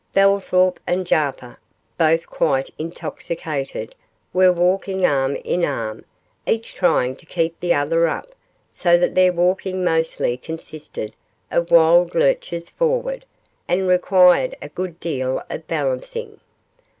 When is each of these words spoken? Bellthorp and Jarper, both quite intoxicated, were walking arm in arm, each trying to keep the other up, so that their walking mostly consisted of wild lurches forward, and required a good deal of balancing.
Bellthorp 0.13 0.79
and 0.87 1.05
Jarper, 1.05 1.57
both 1.95 2.25
quite 2.25 2.73
intoxicated, 2.79 3.93
were 4.33 4.51
walking 4.51 5.05
arm 5.05 5.35
in 5.35 5.63
arm, 5.63 6.05
each 6.47 6.73
trying 6.73 7.15
to 7.17 7.25
keep 7.27 7.59
the 7.59 7.75
other 7.75 8.07
up, 8.07 8.31
so 8.67 8.97
that 8.97 9.13
their 9.13 9.31
walking 9.31 9.83
mostly 9.85 10.37
consisted 10.37 11.13
of 11.51 11.69
wild 11.69 12.15
lurches 12.15 12.67
forward, 12.67 13.25
and 13.67 13.87
required 13.87 14.57
a 14.59 14.69
good 14.69 14.99
deal 14.99 15.43
of 15.51 15.67
balancing. 15.67 16.39